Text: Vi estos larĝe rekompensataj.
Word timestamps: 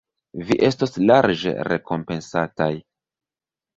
Vi 0.45 0.55
estos 0.69 0.95
larĝe 1.11 1.53
rekompensataj. 1.69 2.71